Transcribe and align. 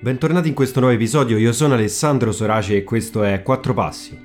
Bentornati 0.00 0.46
in 0.46 0.54
questo 0.54 0.78
nuovo 0.78 0.94
episodio, 0.94 1.38
io 1.38 1.52
sono 1.52 1.74
Alessandro 1.74 2.30
Sorace 2.30 2.76
e 2.76 2.84
questo 2.84 3.24
è 3.24 3.42
Quattro 3.42 3.74
Passi. 3.74 4.16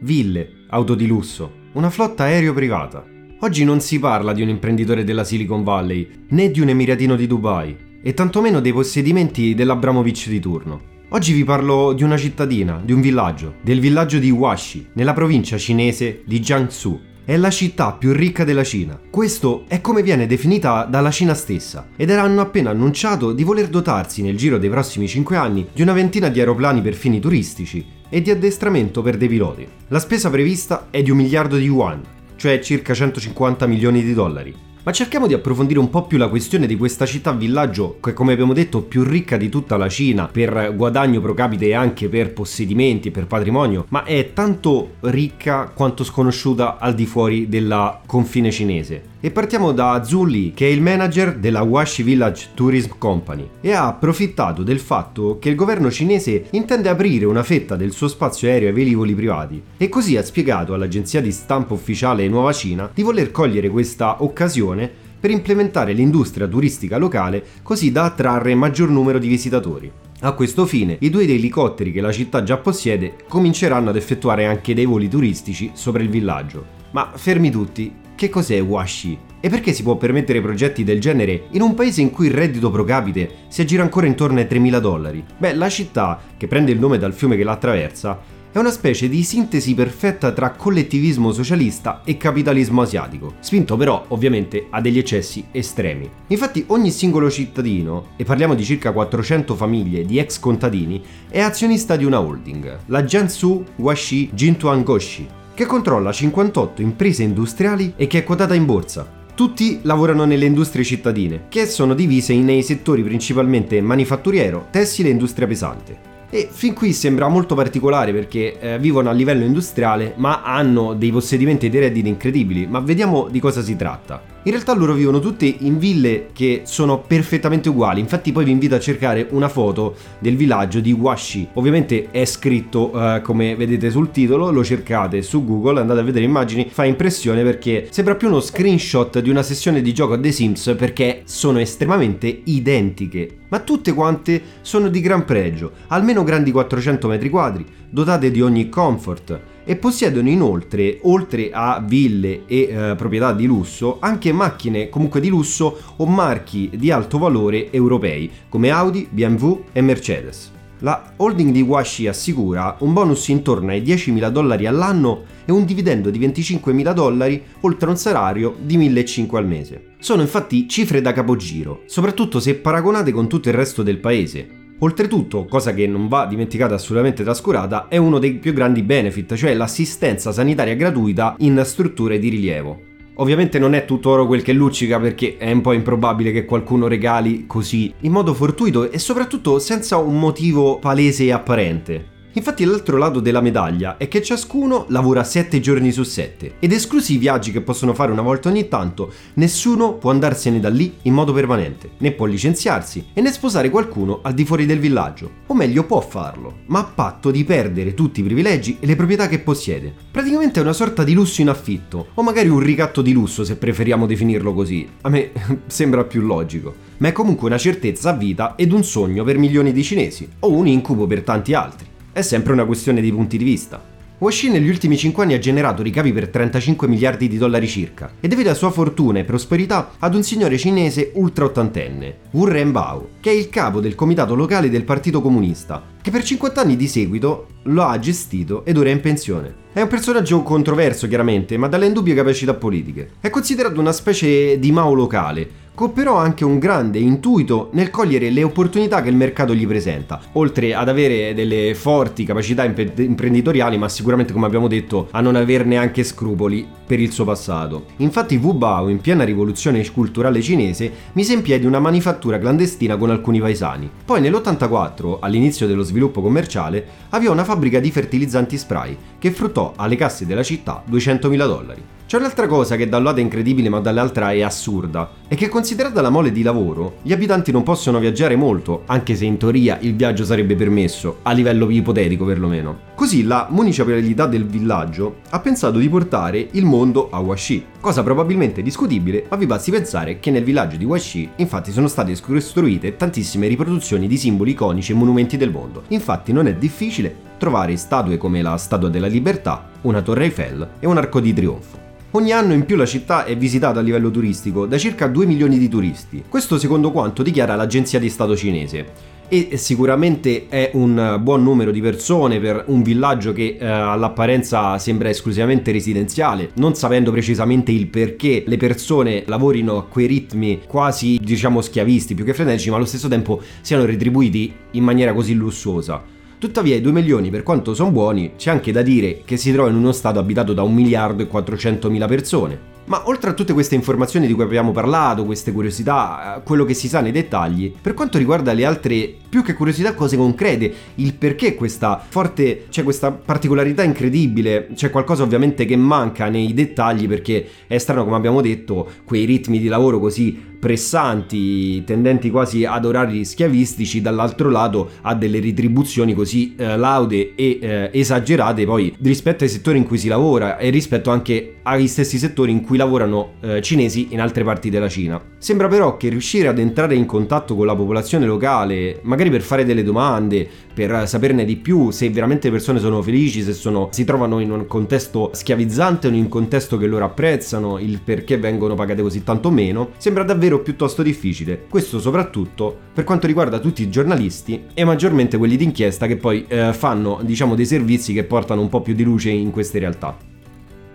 Ville, 0.00 0.66
auto 0.68 0.94
di 0.94 1.06
lusso, 1.06 1.50
una 1.72 1.88
flotta 1.88 2.24
aereo 2.24 2.52
privata. 2.52 3.02
Oggi 3.40 3.64
non 3.64 3.80
si 3.80 3.98
parla 3.98 4.34
di 4.34 4.42
un 4.42 4.50
imprenditore 4.50 5.04
della 5.04 5.24
Silicon 5.24 5.64
Valley, 5.64 6.26
né 6.28 6.50
di 6.50 6.60
un 6.60 6.68
emiratino 6.68 7.16
di 7.16 7.26
Dubai, 7.26 7.74
e 8.02 8.12
tantomeno 8.12 8.60
dei 8.60 8.74
possedimenti 8.74 9.54
dell'Abramovic 9.54 10.28
di 10.28 10.38
turno. 10.38 10.82
Oggi 11.08 11.32
vi 11.32 11.44
parlo 11.44 11.94
di 11.94 12.02
una 12.02 12.18
cittadina, 12.18 12.78
di 12.84 12.92
un 12.92 13.00
villaggio, 13.00 13.54
del 13.62 13.80
villaggio 13.80 14.18
di 14.18 14.28
Huaxi, 14.28 14.88
nella 14.92 15.14
provincia 15.14 15.56
cinese 15.56 16.24
di 16.26 16.40
Jiangsu, 16.40 17.00
è 17.26 17.36
la 17.36 17.50
città 17.50 17.92
più 17.92 18.12
ricca 18.12 18.44
della 18.44 18.62
Cina. 18.62 18.96
Questo 19.10 19.64
è 19.66 19.80
come 19.80 20.04
viene 20.04 20.28
definita 20.28 20.84
dalla 20.84 21.10
Cina 21.10 21.34
stessa 21.34 21.88
ed 21.96 22.08
hanno 22.12 22.40
appena 22.40 22.70
annunciato 22.70 23.32
di 23.32 23.42
voler 23.42 23.66
dotarsi 23.66 24.22
nel 24.22 24.36
giro 24.36 24.58
dei 24.58 24.70
prossimi 24.70 25.08
5 25.08 25.36
anni 25.36 25.66
di 25.74 25.82
una 25.82 25.92
ventina 25.92 26.28
di 26.28 26.38
aeroplani 26.38 26.80
per 26.82 26.94
fini 26.94 27.18
turistici 27.18 27.84
e 28.08 28.22
di 28.22 28.30
addestramento 28.30 29.02
per 29.02 29.16
dei 29.16 29.26
piloti. 29.26 29.66
La 29.88 29.98
spesa 29.98 30.30
prevista 30.30 30.86
è 30.88 31.02
di 31.02 31.10
un 31.10 31.16
miliardo 31.16 31.56
di 31.56 31.64
yuan, 31.64 32.00
cioè 32.36 32.60
circa 32.60 32.94
150 32.94 33.66
milioni 33.66 34.04
di 34.04 34.14
dollari. 34.14 34.65
Ma 34.86 34.92
cerchiamo 34.92 35.26
di 35.26 35.34
approfondire 35.34 35.80
un 35.80 35.90
po' 35.90 36.06
più 36.06 36.16
la 36.16 36.28
questione 36.28 36.68
di 36.68 36.76
questa 36.76 37.06
città-villaggio 37.06 37.98
che 38.00 38.12
come 38.12 38.32
abbiamo 38.32 38.52
detto 38.52 38.82
più 38.82 39.02
ricca 39.02 39.36
di 39.36 39.48
tutta 39.48 39.76
la 39.76 39.88
Cina 39.88 40.28
per 40.28 40.74
guadagno 40.76 41.20
pro 41.20 41.34
capite 41.34 41.66
e 41.66 41.74
anche 41.74 42.08
per 42.08 42.32
possedimenti 42.32 43.10
per 43.10 43.26
patrimonio, 43.26 43.86
ma 43.88 44.04
è 44.04 44.32
tanto 44.32 44.92
ricca 45.00 45.72
quanto 45.74 46.04
sconosciuta 46.04 46.78
al 46.78 46.94
di 46.94 47.04
fuori 47.04 47.48
della 47.48 48.00
confine 48.06 48.52
cinese. 48.52 49.14
E 49.18 49.30
partiamo 49.30 49.72
da 49.72 50.04
Zhu 50.04 50.26
Li, 50.26 50.52
che 50.54 50.66
è 50.66 50.70
il 50.70 50.82
manager 50.82 51.38
della 51.38 51.62
Washi 51.62 52.02
Village 52.02 52.48
Tourism 52.52 52.90
Company 52.98 53.48
e 53.62 53.72
ha 53.72 53.86
approfittato 53.86 54.62
del 54.62 54.78
fatto 54.78 55.38
che 55.40 55.48
il 55.48 55.54
governo 55.54 55.90
cinese 55.90 56.44
intende 56.50 56.90
aprire 56.90 57.24
una 57.24 57.42
fetta 57.42 57.76
del 57.76 57.92
suo 57.92 58.08
spazio 58.08 58.48
aereo 58.48 58.68
ai 58.68 58.74
velivoli 58.74 59.14
privati 59.14 59.62
e 59.78 59.88
così 59.88 60.18
ha 60.18 60.22
spiegato 60.22 60.74
all'agenzia 60.74 61.22
di 61.22 61.32
stampa 61.32 61.72
ufficiale 61.72 62.28
Nuova 62.28 62.52
Cina 62.52 62.90
di 62.92 63.02
voler 63.02 63.30
cogliere 63.30 63.70
questa 63.70 64.22
occasione 64.22 64.90
per 65.18 65.30
implementare 65.30 65.94
l'industria 65.94 66.46
turistica 66.46 66.98
locale 66.98 67.42
così 67.62 67.90
da 67.90 68.04
attrarre 68.04 68.54
maggior 68.54 68.90
numero 68.90 69.18
di 69.18 69.28
visitatori. 69.28 69.90
A 70.20 70.32
questo 70.32 70.66
fine, 70.66 70.98
i 71.00 71.08
due 71.08 71.24
elicotteri 71.24 71.90
che 71.90 72.02
la 72.02 72.12
città 72.12 72.42
già 72.42 72.58
possiede 72.58 73.14
cominceranno 73.26 73.88
ad 73.88 73.96
effettuare 73.96 74.44
anche 74.44 74.74
dei 74.74 74.84
voli 74.84 75.08
turistici 75.08 75.70
sopra 75.72 76.02
il 76.02 76.10
villaggio. 76.10 76.74
Ma 76.92 77.12
fermi 77.14 77.50
tutti, 77.50 78.04
che 78.16 78.30
cos'è 78.30 78.60
Washi? 78.60 79.16
E 79.40 79.48
perché 79.48 79.72
si 79.72 79.84
può 79.84 79.96
permettere 79.96 80.40
progetti 80.40 80.82
del 80.82 81.00
genere 81.00 81.48
in 81.50 81.60
un 81.60 81.74
paese 81.74 82.00
in 82.00 82.10
cui 82.10 82.26
il 82.26 82.32
reddito 82.32 82.70
pro 82.70 82.82
capite 82.82 83.30
si 83.48 83.60
aggira 83.60 83.82
ancora 83.82 84.06
intorno 84.06 84.40
ai 84.40 84.46
3.000 84.46 84.78
dollari? 84.80 85.22
Beh, 85.36 85.54
la 85.54 85.68
città, 85.68 86.18
che 86.36 86.48
prende 86.48 86.72
il 86.72 86.80
nome 86.80 86.98
dal 86.98 87.12
fiume 87.12 87.36
che 87.36 87.44
la 87.44 87.52
attraversa, 87.52 88.18
è 88.50 88.58
una 88.58 88.70
specie 88.70 89.10
di 89.10 89.22
sintesi 89.22 89.74
perfetta 89.74 90.32
tra 90.32 90.52
collettivismo 90.52 91.30
socialista 91.30 92.00
e 92.04 92.16
capitalismo 92.16 92.80
asiatico, 92.80 93.34
spinto 93.40 93.76
però 93.76 94.02
ovviamente 94.08 94.68
a 94.70 94.80
degli 94.80 94.96
eccessi 94.96 95.44
estremi. 95.50 96.08
Infatti 96.28 96.64
ogni 96.68 96.90
singolo 96.90 97.30
cittadino, 97.30 98.12
e 98.16 98.24
parliamo 98.24 98.54
di 98.54 98.64
circa 98.64 98.92
400 98.92 99.54
famiglie 99.54 100.06
di 100.06 100.18
ex 100.18 100.38
contadini, 100.38 101.02
è 101.28 101.40
azionista 101.40 101.96
di 101.96 102.06
una 102.06 102.18
holding, 102.18 102.78
la 102.86 103.02
Jiangsu 103.02 103.62
Guaxi 103.76 104.30
Jintuan 104.32 104.82
Goshi, 104.82 105.28
che 105.56 105.64
controlla 105.64 106.12
58 106.12 106.82
imprese 106.82 107.22
industriali 107.22 107.94
e 107.96 108.06
che 108.06 108.18
è 108.18 108.24
quotata 108.24 108.54
in 108.54 108.66
borsa. 108.66 109.08
Tutti 109.34 109.78
lavorano 109.84 110.26
nelle 110.26 110.44
industrie 110.44 110.84
cittadine, 110.84 111.44
che 111.48 111.64
sono 111.64 111.94
divise 111.94 112.34
nei 112.34 112.62
settori 112.62 113.02
principalmente 113.02 113.80
manifatturiero, 113.80 114.66
tessile 114.70 115.08
e 115.08 115.12
industria 115.12 115.46
pesante. 115.46 115.98
E 116.28 116.46
fin 116.50 116.74
qui 116.74 116.92
sembra 116.92 117.28
molto 117.28 117.54
particolare 117.54 118.12
perché 118.12 118.58
eh, 118.58 118.78
vivono 118.78 119.08
a 119.08 119.12
livello 119.12 119.44
industriale 119.44 120.12
ma 120.16 120.42
hanno 120.42 120.92
dei 120.92 121.10
possedimenti 121.10 121.66
e 121.66 121.70
dei 121.70 121.80
redditi 121.80 122.08
incredibili, 122.10 122.66
ma 122.66 122.80
vediamo 122.80 123.28
di 123.30 123.40
cosa 123.40 123.62
si 123.62 123.76
tratta. 123.76 124.35
In 124.46 124.52
realtà 124.52 124.74
loro 124.74 124.92
vivono 124.92 125.18
tutti 125.18 125.56
in 125.62 125.76
ville 125.76 126.28
che 126.32 126.62
sono 126.66 127.00
perfettamente 127.00 127.68
uguali, 127.68 127.98
infatti 127.98 128.30
poi 128.30 128.44
vi 128.44 128.52
invito 128.52 128.76
a 128.76 128.78
cercare 128.78 129.26
una 129.30 129.48
foto 129.48 129.96
del 130.20 130.36
villaggio 130.36 130.78
di 130.78 130.92
Washi. 130.92 131.48
Ovviamente 131.54 132.12
è 132.12 132.24
scritto 132.24 132.94
uh, 132.94 133.20
come 133.22 133.56
vedete 133.56 133.90
sul 133.90 134.12
titolo, 134.12 134.52
lo 134.52 134.62
cercate 134.62 135.22
su 135.22 135.44
Google, 135.44 135.80
andate 135.80 135.98
a 135.98 136.04
vedere 136.04 136.24
immagini, 136.24 136.68
fa 136.70 136.84
impressione 136.84 137.42
perché 137.42 137.88
sembra 137.90 138.14
più 138.14 138.28
uno 138.28 138.38
screenshot 138.38 139.18
di 139.18 139.30
una 139.30 139.42
sessione 139.42 139.82
di 139.82 139.92
gioco 139.92 140.12
a 140.12 140.20
The 140.20 140.30
Sims 140.30 140.76
perché 140.78 141.22
sono 141.24 141.58
estremamente 141.58 142.42
identiche. 142.44 143.38
Ma 143.48 143.58
tutte 143.58 143.92
quante 143.94 144.40
sono 144.60 144.86
di 144.86 145.00
gran 145.00 145.24
pregio, 145.24 145.72
almeno 145.88 146.22
grandi 146.22 146.52
400 146.52 147.08
metri 147.08 147.30
quadri, 147.30 147.66
dotate 147.90 148.30
di 148.30 148.40
ogni 148.40 148.68
comfort 148.68 149.54
e 149.68 149.74
possiedono 149.76 150.28
inoltre, 150.28 151.00
oltre 151.02 151.50
a 151.52 151.84
ville 151.84 152.42
e 152.46 152.68
eh, 152.70 152.94
proprietà 152.94 153.32
di 153.32 153.46
lusso, 153.46 153.98
anche 154.00 154.32
macchine 154.32 154.88
comunque 154.88 155.20
di 155.20 155.28
lusso 155.28 155.78
o 155.96 156.06
marchi 156.06 156.70
di 156.72 156.92
alto 156.92 157.18
valore 157.18 157.72
europei 157.72 158.30
come 158.48 158.70
Audi, 158.70 159.08
BMW 159.10 159.64
e 159.72 159.80
Mercedes. 159.82 160.54
La 160.80 161.14
holding 161.16 161.52
di 161.52 161.62
Washi 161.62 162.06
assicura 162.06 162.76
un 162.80 162.92
bonus 162.92 163.28
intorno 163.28 163.70
ai 163.70 163.82
10.000 163.82 164.28
dollari 164.28 164.66
all'anno 164.66 165.24
e 165.44 165.50
un 165.50 165.64
dividendo 165.64 166.10
di 166.10 166.18
25.000 166.18 166.92
dollari 166.92 167.42
oltre 167.60 167.86
a 167.86 167.90
un 167.90 167.96
salario 167.96 168.54
di 168.60 168.76
1.500 168.76 169.36
al 169.36 169.46
mese. 169.46 169.84
Sono 169.98 170.20
infatti 170.20 170.68
cifre 170.68 171.00
da 171.00 171.12
capogiro, 171.12 171.82
soprattutto 171.86 172.40
se 172.40 172.56
paragonate 172.56 173.10
con 173.10 173.26
tutto 173.26 173.48
il 173.48 173.54
resto 173.54 173.82
del 173.82 173.98
paese, 173.98 174.65
Oltretutto, 174.80 175.46
cosa 175.46 175.72
che 175.72 175.86
non 175.86 176.06
va 176.06 176.26
dimenticata 176.26 176.74
assolutamente 176.74 177.22
trascurata, 177.22 177.88
è 177.88 177.96
uno 177.96 178.18
dei 178.18 178.34
più 178.34 178.52
grandi 178.52 178.82
benefit, 178.82 179.34
cioè 179.34 179.54
l'assistenza 179.54 180.32
sanitaria 180.32 180.74
gratuita 180.74 181.34
in 181.38 181.62
strutture 181.64 182.18
di 182.18 182.28
rilievo. 182.28 182.80
Ovviamente 183.14 183.58
non 183.58 183.74
è 183.74 183.86
tutto 183.86 184.10
oro 184.10 184.26
quel 184.26 184.42
che 184.42 184.52
luccica 184.52 185.00
perché 185.00 185.38
è 185.38 185.50
un 185.50 185.62
po' 185.62 185.72
improbabile 185.72 186.30
che 186.30 186.44
qualcuno 186.44 186.88
regali 186.88 187.46
così, 187.46 187.90
in 188.00 188.12
modo 188.12 188.34
fortuito 188.34 188.90
e 188.90 188.98
soprattutto 188.98 189.58
senza 189.58 189.96
un 189.96 190.18
motivo 190.18 190.78
palese 190.78 191.24
e 191.24 191.32
apparente. 191.32 192.15
Infatti 192.36 192.64
l'altro 192.64 192.98
lato 192.98 193.20
della 193.20 193.40
medaglia 193.40 193.96
è 193.96 194.08
che 194.08 194.22
ciascuno 194.22 194.84
lavora 194.88 195.24
7 195.24 195.58
giorni 195.58 195.90
su 195.90 196.02
7 196.02 196.56
ed 196.58 196.70
esclusi 196.70 197.14
i 197.14 197.16
viaggi 197.16 197.50
che 197.50 197.62
possono 197.62 197.94
fare 197.94 198.12
una 198.12 198.20
volta 198.20 198.50
ogni 198.50 198.68
tanto, 198.68 199.10
nessuno 199.34 199.94
può 199.94 200.10
andarsene 200.10 200.60
da 200.60 200.68
lì 200.68 200.96
in 201.02 201.14
modo 201.14 201.32
permanente, 201.32 201.92
né 201.96 202.12
può 202.12 202.26
licenziarsi 202.26 203.06
e 203.14 203.22
né 203.22 203.32
sposare 203.32 203.70
qualcuno 203.70 204.20
al 204.20 204.34
di 204.34 204.44
fuori 204.44 204.66
del 204.66 204.80
villaggio. 204.80 205.30
O 205.46 205.54
meglio 205.54 205.84
può 205.84 206.02
farlo, 206.02 206.58
ma 206.66 206.80
a 206.80 206.84
patto 206.84 207.30
di 207.30 207.42
perdere 207.42 207.94
tutti 207.94 208.20
i 208.20 208.24
privilegi 208.24 208.76
e 208.80 208.86
le 208.86 208.96
proprietà 208.96 209.28
che 209.28 209.38
possiede. 209.38 209.94
Praticamente 210.10 210.60
è 210.60 210.62
una 210.62 210.74
sorta 210.74 211.04
di 211.04 211.14
lusso 211.14 211.40
in 211.40 211.48
affitto, 211.48 212.08
o 212.12 212.22
magari 212.22 212.48
un 212.48 212.60
ricatto 212.60 213.00
di 213.00 213.12
lusso 213.12 213.44
se 213.44 213.56
preferiamo 213.56 214.04
definirlo 214.04 214.52
così. 214.52 214.86
A 215.00 215.08
me 215.08 215.32
sembra 215.68 216.04
più 216.04 216.20
logico. 216.20 216.84
Ma 216.98 217.08
è 217.08 217.12
comunque 217.12 217.46
una 217.48 217.56
certezza 217.56 218.10
a 218.10 218.14
vita 218.14 218.56
ed 218.56 218.72
un 218.72 218.84
sogno 218.84 219.24
per 219.24 219.38
milioni 219.38 219.72
di 219.72 219.82
cinesi, 219.82 220.28
o 220.40 220.52
un 220.52 220.66
incubo 220.66 221.06
per 221.06 221.22
tanti 221.22 221.54
altri. 221.54 221.94
È 222.16 222.22
sempre 222.22 222.54
una 222.54 222.64
questione 222.64 223.02
di 223.02 223.12
punti 223.12 223.36
di 223.36 223.44
vista. 223.44 223.78
Washi 224.16 224.48
negli 224.48 224.70
ultimi 224.70 224.96
5 224.96 225.22
anni 225.22 225.34
ha 225.34 225.38
generato 225.38 225.82
ricavi 225.82 226.14
per 226.14 226.28
35 226.28 226.88
miliardi 226.88 227.28
di 227.28 227.36
dollari 227.36 227.68
circa 227.68 228.12
e 228.18 228.26
deve 228.26 228.42
la 228.42 228.54
sua 228.54 228.70
fortuna 228.70 229.18
e 229.18 229.24
prosperità 229.24 229.90
ad 229.98 230.14
un 230.14 230.22
signore 230.22 230.56
cinese 230.56 231.10
ultra 231.16 231.44
ottantenne, 231.44 232.20
Wu 232.30 232.46
Renbao, 232.46 233.08
che 233.20 233.28
è 233.28 233.34
il 233.34 233.50
capo 233.50 233.80
del 233.80 233.94
comitato 233.94 234.34
locale 234.34 234.70
del 234.70 234.84
Partito 234.84 235.20
Comunista, 235.20 235.82
che 236.00 236.10
per 236.10 236.22
50 236.22 236.58
anni 236.58 236.76
di 236.76 236.88
seguito 236.88 237.48
lo 237.64 237.82
ha 237.82 237.98
gestito 237.98 238.64
ed 238.64 238.78
ora 238.78 238.88
è 238.88 238.92
in 238.92 239.00
pensione. 239.00 239.54
È 239.74 239.82
un 239.82 239.88
personaggio 239.88 240.42
controverso 240.42 241.06
chiaramente, 241.08 241.58
ma 241.58 241.68
dalle 241.68 241.84
indubbie 241.84 242.14
capacità 242.14 242.54
politiche. 242.54 243.10
È 243.20 243.28
considerato 243.28 243.78
una 243.78 243.92
specie 243.92 244.58
di 244.58 244.72
Mao 244.72 244.94
locale, 244.94 245.64
con 245.76 245.92
però 245.92 246.16
anche 246.16 246.42
un 246.42 246.58
grande 246.58 246.98
intuito 246.98 247.68
nel 247.72 247.90
cogliere 247.90 248.30
le 248.30 248.42
opportunità 248.42 249.02
che 249.02 249.10
il 249.10 249.14
mercato 249.14 249.54
gli 249.54 249.66
presenta, 249.66 250.18
oltre 250.32 250.74
ad 250.74 250.88
avere 250.88 251.34
delle 251.34 251.74
forti 251.74 252.24
capacità 252.24 252.64
imprenditoriali, 252.64 253.76
ma 253.76 253.86
sicuramente 253.90 254.32
come 254.32 254.46
abbiamo 254.46 254.68
detto 254.68 255.08
a 255.10 255.20
non 255.20 255.36
averne 255.36 255.76
anche 255.76 256.02
scrupoli 256.02 256.66
per 256.86 256.98
il 256.98 257.12
suo 257.12 257.26
passato. 257.26 257.88
Infatti 257.96 258.36
Wu 258.36 258.54
Bao, 258.54 258.88
in 258.88 259.02
piena 259.02 259.22
rivoluzione 259.22 259.86
culturale 259.90 260.40
cinese, 260.40 260.90
mise 261.12 261.34
in 261.34 261.42
piedi 261.42 261.66
una 261.66 261.78
manifattura 261.78 262.38
clandestina 262.38 262.96
con 262.96 263.10
alcuni 263.10 263.38
paesani. 263.38 263.90
Poi 264.02 264.22
nell'84, 264.22 265.18
all'inizio 265.20 265.66
dello 265.66 265.82
sviluppo 265.82 266.22
commerciale, 266.22 266.86
avviò 267.10 267.32
una 267.32 267.44
fabbrica 267.44 267.80
di 267.80 267.90
fertilizzanti 267.90 268.56
spray 268.56 268.96
che 269.18 269.30
fruttò 269.30 269.74
alle 269.76 269.96
casse 269.96 270.24
della 270.24 270.42
città 270.42 270.82
200.000 270.90 271.36
dollari. 271.36 271.82
C'è 272.06 272.18
un'altra 272.18 272.46
cosa 272.46 272.76
che 272.76 272.88
da 272.88 272.98
un 272.98 273.02
lato 273.02 273.18
è 273.18 273.22
incredibile 273.22 273.68
ma 273.68 273.80
dall'altra 273.80 274.30
è 274.30 274.40
assurda, 274.40 275.10
è 275.26 275.34
che 275.34 275.48
considerata 275.48 276.00
la 276.00 276.08
mole 276.08 276.30
di 276.30 276.42
lavoro, 276.42 276.98
gli 277.02 277.12
abitanti 277.12 277.50
non 277.50 277.64
possono 277.64 277.98
viaggiare 277.98 278.36
molto, 278.36 278.84
anche 278.86 279.16
se 279.16 279.24
in 279.24 279.38
teoria 279.38 279.76
il 279.80 279.96
viaggio 279.96 280.24
sarebbe 280.24 280.54
permesso, 280.54 281.18
a 281.22 281.32
livello 281.32 281.68
ipotetico 281.68 282.24
perlomeno. 282.24 282.78
Così 282.94 283.24
la 283.24 283.48
municipalità 283.50 284.26
del 284.26 284.46
villaggio 284.46 285.16
ha 285.30 285.40
pensato 285.40 285.78
di 285.78 285.88
portare 285.88 286.46
il 286.52 286.64
mondo 286.64 287.08
a 287.10 287.18
Washi, 287.18 287.64
cosa 287.80 288.04
probabilmente 288.04 288.62
discutibile, 288.62 289.26
ma 289.28 289.34
vi 289.34 289.46
basti 289.46 289.72
pensare 289.72 290.20
che 290.20 290.30
nel 290.30 290.44
villaggio 290.44 290.76
di 290.76 290.84
Washi 290.84 291.28
infatti 291.34 291.72
sono 291.72 291.88
state 291.88 292.14
costruite 292.20 292.94
tantissime 292.94 293.48
riproduzioni 293.48 294.06
di 294.06 294.16
simboli 294.16 294.52
iconici 294.52 294.92
e 294.92 294.94
monumenti 294.94 295.36
del 295.36 295.50
mondo. 295.50 295.82
Infatti 295.88 296.32
non 296.32 296.46
è 296.46 296.54
difficile 296.54 297.12
trovare 297.36 297.76
statue 297.76 298.16
come 298.16 298.42
la 298.42 298.56
Statua 298.58 298.90
della 298.90 299.08
Libertà, 299.08 299.70
una 299.80 300.02
Torre 300.02 300.26
Eiffel 300.26 300.68
e 300.78 300.86
un 300.86 300.98
Arco 300.98 301.18
di 301.18 301.34
Trionfo. 301.34 301.86
Ogni 302.12 302.32
anno 302.32 302.52
in 302.52 302.64
più 302.64 302.76
la 302.76 302.86
città 302.86 303.24
è 303.24 303.36
visitata 303.36 303.80
a 303.80 303.82
livello 303.82 304.10
turistico 304.10 304.64
da 304.66 304.78
circa 304.78 305.08
2 305.08 305.26
milioni 305.26 305.58
di 305.58 305.68
turisti, 305.68 306.22
questo 306.28 306.56
secondo 306.56 306.92
quanto 306.92 307.22
dichiara 307.22 307.56
l'agenzia 307.56 307.98
di 307.98 308.08
Stato 308.08 308.36
cinese. 308.36 309.14
E 309.28 309.56
sicuramente 309.56 310.46
è 310.48 310.70
un 310.74 311.18
buon 311.20 311.42
numero 311.42 311.72
di 311.72 311.80
persone 311.80 312.38
per 312.38 312.62
un 312.68 312.82
villaggio 312.82 313.32
che 313.32 313.56
eh, 313.58 313.66
all'apparenza 313.66 314.78
sembra 314.78 315.08
esclusivamente 315.08 315.72
residenziale, 315.72 316.50
non 316.54 316.76
sapendo 316.76 317.10
precisamente 317.10 317.72
il 317.72 317.88
perché 317.88 318.44
le 318.46 318.56
persone 318.56 319.24
lavorino 319.26 319.76
a 319.76 319.84
quei 319.84 320.06
ritmi 320.06 320.60
quasi 320.64 321.18
diciamo 321.20 321.60
schiavisti 321.60 322.14
più 322.14 322.24
che 322.24 322.34
frenetici, 322.34 322.70
ma 322.70 322.76
allo 322.76 322.84
stesso 322.84 323.08
tempo 323.08 323.42
siano 323.62 323.84
retribuiti 323.84 324.54
in 324.70 324.84
maniera 324.84 325.12
così 325.12 325.34
lussuosa. 325.34 326.14
Tuttavia 326.38 326.76
i 326.76 326.82
2 326.82 326.92
milioni, 326.92 327.30
per 327.30 327.42
quanto 327.42 327.72
sono 327.72 327.90
buoni, 327.90 328.32
c'è 328.36 328.50
anche 328.50 328.70
da 328.70 328.82
dire 328.82 329.22
che 329.24 329.38
si 329.38 329.52
trova 329.52 329.70
in 329.70 329.76
uno 329.76 329.92
stato 329.92 330.18
abitato 330.18 330.52
da 330.52 330.62
1 330.62 330.74
miliardo 330.74 331.22
e 331.22 331.26
400 331.26 331.88
mila 331.88 332.06
persone. 332.06 332.75
Ma 332.86 333.02
oltre 333.08 333.30
a 333.30 333.32
tutte 333.32 333.52
queste 333.52 333.74
informazioni 333.74 334.28
di 334.28 334.32
cui 334.32 334.44
abbiamo 334.44 334.70
parlato, 334.70 335.24
queste 335.24 335.50
curiosità, 335.50 336.36
eh, 336.36 336.42
quello 336.44 336.64
che 336.64 336.72
si 336.72 336.86
sa 336.86 337.00
nei 337.00 337.10
dettagli, 337.10 337.72
per 337.80 337.94
quanto 337.94 338.16
riguarda 338.16 338.52
le 338.52 338.64
altre, 338.64 339.12
più 339.28 339.42
che 339.42 339.54
curiosità, 339.54 339.94
cose 339.94 340.16
concrete, 340.16 340.72
il 340.96 341.14
perché 341.14 341.56
questa 341.56 342.04
forte, 342.08 342.66
c'è 342.68 342.84
questa 342.84 343.10
particolarità 343.10 343.82
incredibile, 343.82 344.68
c'è 344.74 344.90
qualcosa 344.90 345.24
ovviamente 345.24 345.64
che 345.64 345.74
manca 345.74 346.28
nei 346.28 346.54
dettagli 346.54 347.08
perché 347.08 347.48
è 347.66 347.76
strano, 347.78 348.04
come 348.04 348.16
abbiamo 348.16 348.40
detto, 348.40 348.88
quei 349.04 349.24
ritmi 349.24 349.58
di 349.58 349.66
lavoro 349.66 349.98
così 349.98 350.54
pressanti, 350.58 351.84
tendenti 351.84 352.30
quasi 352.30 352.64
ad 352.64 352.84
orari 352.84 353.24
schiavistici, 353.24 354.00
dall'altro 354.00 354.50
lato 354.50 354.90
ha 355.02 355.14
delle 355.14 355.38
ritribuzioni 355.38 356.14
così 356.14 356.54
eh, 356.56 356.76
laude 356.76 357.34
e 357.34 357.58
eh, 357.60 357.90
esagerate 357.92 358.64
poi 358.64 358.94
rispetto 359.00 359.44
ai 359.44 359.50
settori 359.50 359.78
in 359.78 359.84
cui 359.84 359.98
si 359.98 360.08
lavora 360.08 360.58
e 360.58 360.70
rispetto 360.70 361.10
anche 361.10 361.56
agli 361.62 361.86
stessi 361.86 362.18
settori 362.18 362.52
in 362.52 362.62
cui 362.62 362.75
lavorano 362.76 363.34
eh, 363.40 363.60
cinesi 363.62 364.08
in 364.10 364.20
altre 364.20 364.44
parti 364.44 364.70
della 364.70 364.88
Cina. 364.88 365.20
Sembra 365.38 365.68
però 365.68 365.96
che 365.96 366.08
riuscire 366.08 366.48
ad 366.48 366.58
entrare 366.58 366.94
in 366.94 367.06
contatto 367.06 367.54
con 367.54 367.66
la 367.66 367.74
popolazione 367.74 368.26
locale, 368.26 369.00
magari 369.02 369.30
per 369.30 369.42
fare 369.42 369.64
delle 369.64 369.82
domande, 369.82 370.48
per 370.74 371.08
saperne 371.08 371.44
di 371.44 371.56
più, 371.56 371.90
se 371.90 372.10
veramente 372.10 372.48
le 372.48 372.52
persone 372.54 372.78
sono 372.78 373.02
felici, 373.02 373.42
se 373.42 373.52
sono, 373.52 373.88
si 373.90 374.04
trovano 374.04 374.40
in 374.40 374.50
un 374.50 374.66
contesto 374.66 375.30
schiavizzante 375.32 376.06
o 376.06 376.10
in 376.10 376.16
un 376.16 376.28
contesto 376.28 376.76
che 376.76 376.86
loro 376.86 377.04
apprezzano, 377.04 377.78
il 377.78 378.00
perché 378.02 378.36
vengono 378.36 378.74
pagate 378.74 379.02
così 379.02 379.24
tanto 379.24 379.50
meno, 379.50 379.90
sembra 379.96 380.24
davvero 380.24 380.60
piuttosto 380.60 381.02
difficile. 381.02 381.64
Questo 381.68 381.98
soprattutto 381.98 382.76
per 382.92 383.04
quanto 383.04 383.26
riguarda 383.26 383.58
tutti 383.58 383.82
i 383.82 383.90
giornalisti 383.90 384.64
e 384.74 384.84
maggiormente 384.84 385.38
quelli 385.38 385.56
d'inchiesta 385.56 386.06
che 386.06 386.16
poi 386.16 386.44
eh, 386.48 386.72
fanno 386.72 387.20
diciamo 387.22 387.54
dei 387.54 387.66
servizi 387.66 388.12
che 388.12 388.24
portano 388.24 388.60
un 388.60 388.68
po' 388.68 388.80
più 388.80 388.94
di 388.94 389.04
luce 389.04 389.30
in 389.30 389.50
queste 389.50 389.78
realtà. 389.78 390.35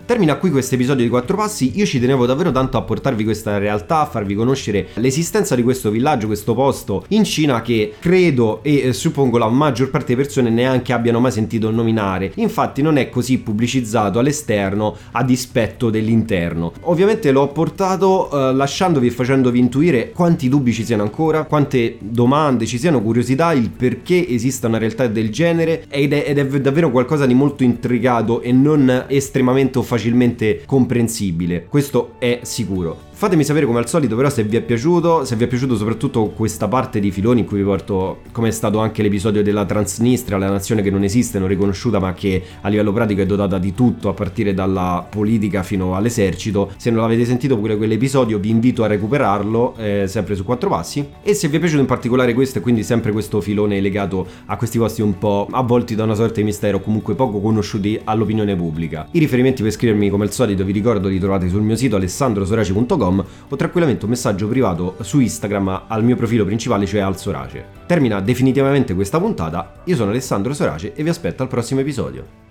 Termina 0.05 0.35
qui 0.35 0.49
questo 0.49 0.75
episodio 0.75 1.03
di 1.03 1.09
Quattro 1.09 1.37
Passi, 1.37 1.71
io 1.75 1.85
ci 1.85 1.99
tenevo 1.99 2.25
davvero 2.25 2.51
tanto 2.51 2.77
a 2.77 2.81
portarvi 2.81 3.23
questa 3.23 3.57
realtà, 3.57 4.01
a 4.01 4.05
farvi 4.05 4.35
conoscere 4.35 4.87
l'esistenza 4.95 5.55
di 5.55 5.63
questo 5.63 5.89
villaggio, 5.89 6.27
questo 6.27 6.53
posto 6.53 7.05
in 7.09 7.23
Cina 7.23 7.61
che 7.61 7.93
credo 7.97 8.61
e 8.61 8.87
eh, 8.87 8.93
suppongo 8.93 9.37
la 9.37 9.47
maggior 9.47 9.89
parte 9.89 10.07
delle 10.07 10.23
persone 10.23 10.49
neanche 10.49 10.91
abbiano 10.91 11.21
mai 11.21 11.31
sentito 11.31 11.71
nominare, 11.71 12.31
infatti 12.35 12.81
non 12.81 12.97
è 12.97 13.09
così 13.09 13.37
pubblicizzato 13.37 14.19
all'esterno 14.19 14.97
a 15.11 15.23
dispetto 15.23 15.89
dell'interno. 15.89 16.73
Ovviamente 16.81 17.31
l'ho 17.31 17.47
portato 17.47 18.29
eh, 18.31 18.53
lasciandovi 18.53 19.07
e 19.07 19.11
facendovi 19.11 19.59
intuire 19.59 20.11
quanti 20.11 20.49
dubbi 20.49 20.73
ci 20.73 20.83
siano 20.83 21.03
ancora, 21.03 21.45
quante 21.45 21.97
domande 21.99 22.65
ci 22.65 22.79
siano, 22.79 23.01
curiosità, 23.01 23.53
il 23.53 23.69
perché 23.69 24.27
esista 24.27 24.67
una 24.67 24.77
realtà 24.77 25.07
del 25.07 25.29
genere 25.29 25.85
ed 25.87 26.11
è, 26.11 26.25
ed 26.27 26.37
è 26.37 26.59
davvero 26.59 26.91
qualcosa 26.91 27.25
di 27.25 27.33
molto 27.33 27.63
intricato 27.63 28.41
e 28.41 28.51
non 28.51 29.05
estremamente 29.07 29.81
facile 29.81 29.90
facilmente 29.91 30.63
comprensibile, 30.65 31.65
questo 31.65 32.13
è 32.17 32.39
sicuro. 32.43 33.10
Fatemi 33.21 33.43
sapere 33.43 33.67
come 33.67 33.77
al 33.77 33.87
solito 33.87 34.15
però 34.15 34.31
se 34.31 34.43
vi 34.43 34.57
è 34.57 34.61
piaciuto, 34.61 35.25
se 35.25 35.35
vi 35.35 35.43
è 35.43 35.47
piaciuto 35.47 35.75
soprattutto 35.75 36.29
questa 36.29 36.67
parte 36.67 36.99
di 36.99 37.11
filoni 37.11 37.41
in 37.41 37.45
cui 37.45 37.59
vi 37.59 37.63
porto 37.63 38.21
come 38.31 38.47
è 38.47 38.51
stato 38.51 38.79
anche 38.79 39.03
l'episodio 39.03 39.43
della 39.43 39.63
Transnistria, 39.63 40.39
la 40.39 40.49
nazione 40.49 40.81
che 40.81 40.89
non 40.89 41.03
esiste, 41.03 41.37
non 41.37 41.47
riconosciuta 41.47 41.99
ma 41.99 42.15
che 42.15 42.41
a 42.61 42.67
livello 42.67 42.91
pratico 42.91 43.21
è 43.21 43.27
dotata 43.27 43.59
di 43.59 43.75
tutto 43.75 44.09
a 44.09 44.13
partire 44.13 44.55
dalla 44.55 45.05
politica 45.07 45.61
fino 45.61 45.95
all'esercito. 45.95 46.71
Se 46.77 46.89
non 46.89 47.01
l'avete 47.01 47.23
sentito 47.23 47.59
pure 47.59 47.77
quell'episodio 47.77 48.39
vi 48.39 48.49
invito 48.49 48.83
a 48.83 48.87
recuperarlo 48.87 49.75
eh, 49.77 50.05
sempre 50.07 50.33
su 50.33 50.43
quattro 50.43 50.69
passi 50.69 51.07
e 51.21 51.35
se 51.35 51.47
vi 51.47 51.57
è 51.57 51.59
piaciuto 51.59 51.81
in 51.81 51.85
particolare 51.85 52.33
questo 52.33 52.57
e 52.57 52.61
quindi 52.61 52.81
sempre 52.81 53.11
questo 53.11 53.39
filone 53.39 53.79
legato 53.81 54.25
a 54.47 54.57
questi 54.57 54.79
posti 54.79 55.03
un 55.03 55.19
po' 55.19 55.47
avvolti 55.51 55.93
da 55.93 56.05
una 56.05 56.15
sorta 56.15 56.39
di 56.39 56.43
mistero 56.45 56.79
comunque 56.79 57.13
poco 57.13 57.39
conosciuti 57.39 58.01
all'opinione 58.03 58.55
pubblica. 58.55 59.07
I 59.11 59.19
riferimenti 59.19 59.61
per 59.61 59.73
scrivermi 59.73 60.09
come 60.09 60.23
al 60.23 60.31
solito 60.31 60.63
vi 60.63 60.71
ricordo 60.71 61.07
li 61.07 61.19
trovate 61.19 61.49
sul 61.49 61.61
mio 61.61 61.75
sito 61.75 61.97
alessandrosoraci.com 61.97 63.09
www.alsorace.com 63.11 63.25
o 63.49 63.55
tranquillamente 63.55 64.05
un 64.05 64.11
messaggio 64.11 64.47
privato 64.47 64.95
su 65.01 65.19
Instagram 65.19 65.83
al 65.87 66.03
mio 66.03 66.15
profilo 66.15 66.45
principale, 66.45 66.85
cioè 66.85 67.01
Alsorace. 67.01 67.65
Termina 67.85 68.19
definitivamente 68.21 68.93
questa 68.93 69.19
puntata, 69.19 69.81
io 69.85 69.95
sono 69.95 70.11
Alessandro 70.11 70.53
Sorace 70.53 70.93
e 70.93 71.03
vi 71.03 71.09
aspetto 71.09 71.43
al 71.43 71.49
prossimo 71.49 71.81
episodio. 71.81 72.50